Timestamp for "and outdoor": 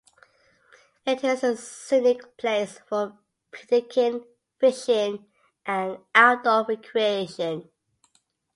5.63-6.65